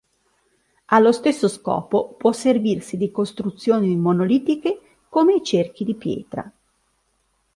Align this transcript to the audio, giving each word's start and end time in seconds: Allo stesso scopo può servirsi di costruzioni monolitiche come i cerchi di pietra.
Allo 0.85 1.11
stesso 1.11 1.47
scopo 1.47 2.13
può 2.15 2.31
servirsi 2.31 2.97
di 2.97 3.11
costruzioni 3.11 3.95
monolitiche 3.95 4.81
come 5.09 5.35
i 5.35 5.43
cerchi 5.43 5.83
di 5.83 5.93
pietra. 5.93 6.51